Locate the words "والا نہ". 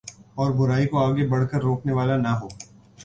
1.93-2.31